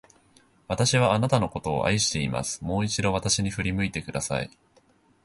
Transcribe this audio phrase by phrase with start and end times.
[0.67, 2.65] 私はあなたのことを愛していました。
[2.65, 4.49] もう一度、私に振り向いてください。